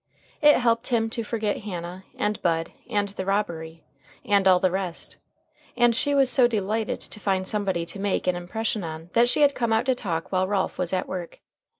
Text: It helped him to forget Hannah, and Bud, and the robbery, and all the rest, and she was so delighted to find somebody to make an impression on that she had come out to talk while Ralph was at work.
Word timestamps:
It 0.41 0.55
helped 0.55 0.87
him 0.87 1.11
to 1.11 1.23
forget 1.23 1.57
Hannah, 1.57 2.05
and 2.17 2.41
Bud, 2.41 2.71
and 2.89 3.09
the 3.09 3.23
robbery, 3.23 3.83
and 4.25 4.47
all 4.47 4.59
the 4.59 4.71
rest, 4.71 5.17
and 5.77 5.95
she 5.95 6.15
was 6.15 6.27
so 6.27 6.47
delighted 6.47 6.99
to 7.01 7.19
find 7.19 7.47
somebody 7.47 7.85
to 7.85 7.99
make 7.99 8.25
an 8.25 8.35
impression 8.35 8.83
on 8.83 9.11
that 9.13 9.29
she 9.29 9.41
had 9.43 9.53
come 9.53 9.71
out 9.71 9.85
to 9.85 9.93
talk 9.93 10.31
while 10.31 10.47
Ralph 10.47 10.79
was 10.79 10.91
at 10.91 11.07
work. 11.07 11.39